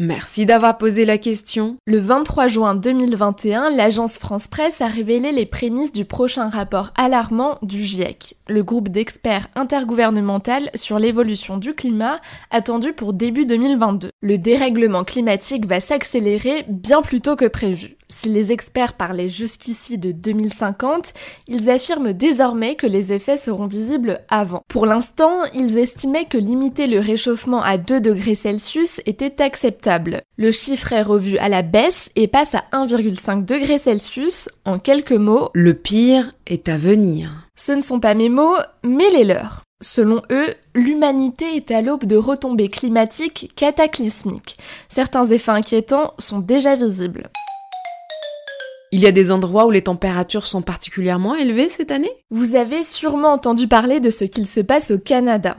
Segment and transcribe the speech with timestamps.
[0.00, 1.76] Merci d'avoir posé la question.
[1.86, 7.58] Le 23 juin 2021, l'agence France Presse a révélé les prémices du prochain rapport alarmant
[7.62, 12.20] du GIEC, le groupe d'experts intergouvernemental sur l'évolution du climat
[12.50, 14.10] attendu pour début 2022.
[14.20, 17.96] Le dérèglement climatique va s'accélérer bien plus tôt que prévu.
[18.08, 21.14] Si les experts parlaient jusqu'ici de 2050,
[21.48, 24.62] ils affirment désormais que les effets seront visibles avant.
[24.68, 29.83] Pour l'instant, ils estimaient que limiter le réchauffement à 2 degrés Celsius était acceptable.
[30.36, 34.48] Le chiffre est revu à la baisse et passe à 1,5 degrés Celsius.
[34.64, 37.48] En quelques mots, le pire est à venir.
[37.56, 39.62] Ce ne sont pas mes mots, mais les leurs.
[39.82, 44.56] Selon eux, l'humanité est à l'aube de retombées climatiques cataclysmiques.
[44.88, 47.28] Certains effets inquiétants sont déjà visibles.
[48.92, 52.12] Il y a des endroits où les températures sont particulièrement élevées cette année?
[52.30, 55.56] Vous avez sûrement entendu parler de ce qu'il se passe au Canada.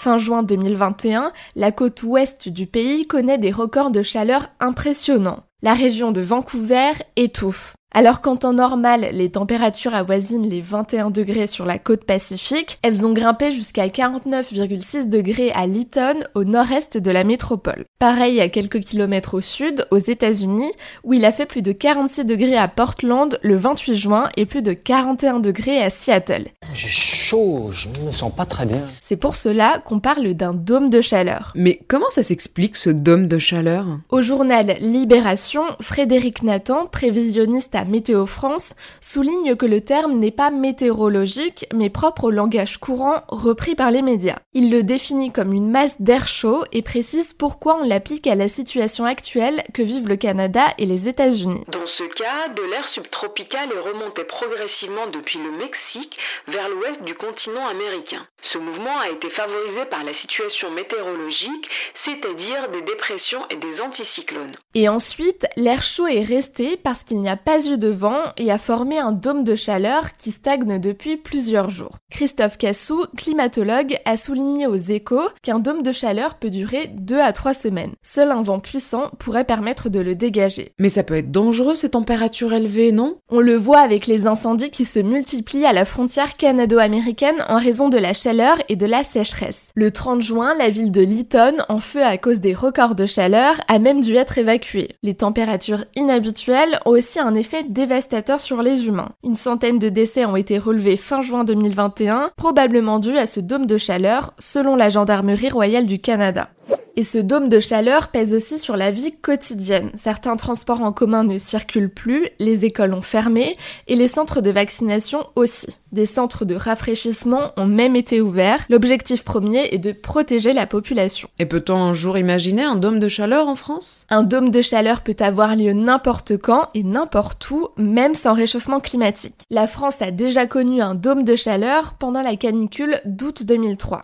[0.00, 5.42] Fin juin 2021, la côte ouest du pays connaît des records de chaleur impressionnants.
[5.60, 7.74] La région de Vancouver étouffe.
[7.94, 13.06] Alors qu'en temps normal, les températures avoisinent les 21 degrés sur la côte pacifique, elles
[13.06, 17.86] ont grimpé jusqu'à 49,6 degrés à Lytton, au nord-est de la métropole.
[17.98, 20.70] Pareil à quelques kilomètres au sud, aux États-Unis,
[21.02, 24.62] où il a fait plus de 46 degrés à Portland le 28 juin et plus
[24.62, 26.48] de 41 degrés à Seattle.
[26.74, 28.82] J'ai chaud, je me sens pas très bien.
[29.00, 31.52] C'est pour cela qu'on parle d'un dôme de chaleur.
[31.54, 33.86] Mais comment ça s'explique ce dôme de chaleur?
[34.10, 41.66] Au journal Libération, Frédéric Nathan, prévisionniste Météo France souligne que le terme n'est pas météorologique,
[41.74, 44.38] mais propre au langage courant repris par les médias.
[44.54, 48.48] Il le définit comme une masse d'air chaud et précise pourquoi on l'applique à la
[48.48, 51.64] situation actuelle que vivent le Canada et les États-Unis.
[51.68, 57.14] Dans ce cas, de l'air subtropical est remonté progressivement depuis le Mexique vers l'ouest du
[57.14, 58.26] continent américain.
[58.42, 64.56] Ce mouvement a été favorisé par la situation météorologique, c'est-à-dire des dépressions et des anticyclones.
[64.74, 68.50] Et ensuite, l'air chaud est resté parce qu'il n'y a pas eu de vent et
[68.50, 71.98] a formé un dôme de chaleur qui stagne depuis plusieurs jours.
[72.10, 77.32] Christophe Cassou, climatologue, a souligné aux échos qu'un dôme de chaleur peut durer 2 à
[77.32, 77.92] 3 semaines.
[78.02, 80.72] Seul un vent puissant pourrait permettre de le dégager.
[80.78, 83.18] Mais ça peut être dangereux ces températures élevées, non?
[83.28, 87.88] On le voit avec les incendies qui se multiplient à la frontière canado-américaine en raison
[87.88, 89.66] de la chaleur et de la sécheresse.
[89.74, 93.54] Le 30 juin, la ville de Lytton, en feu à cause des records de chaleur,
[93.68, 94.96] a même dû être évacuée.
[95.02, 99.10] Les températures inhabituelles ont aussi un effet dévastateur sur les humains.
[99.24, 103.66] Une centaine de décès ont été relevés fin juin 2021, probablement dus à ce dôme
[103.66, 106.50] de chaleur, selon la Gendarmerie royale du Canada.
[106.98, 109.92] Et ce dôme de chaleur pèse aussi sur la vie quotidienne.
[109.94, 114.50] Certains transports en commun ne circulent plus, les écoles ont fermé et les centres de
[114.50, 115.76] vaccination aussi.
[115.92, 118.64] Des centres de rafraîchissement ont même été ouverts.
[118.68, 121.28] L'objectif premier est de protéger la population.
[121.38, 124.04] Et peut-on un jour imaginer un dôme de chaleur en France?
[124.10, 128.80] Un dôme de chaleur peut avoir lieu n'importe quand et n'importe où, même sans réchauffement
[128.80, 129.44] climatique.
[129.50, 134.02] La France a déjà connu un dôme de chaleur pendant la canicule d'août 2003.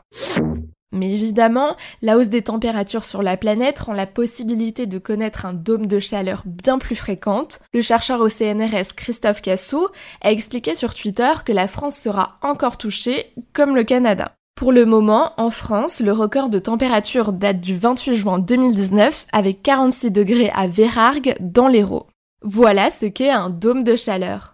[0.94, 5.52] Mais évidemment, la hausse des températures sur la planète rend la possibilité de connaître un
[5.52, 7.60] dôme de chaleur bien plus fréquente.
[7.74, 9.88] Le chercheur au CNRS Christophe Cassou
[10.22, 14.32] a expliqué sur Twitter que la France sera encore touchée, comme le Canada.
[14.54, 19.62] Pour le moment, en France, le record de température date du 28 juin 2019 avec
[19.62, 22.06] 46 degrés à Vérargues dans l'Hérault.
[22.42, 24.53] Voilà ce qu'est un dôme de chaleur.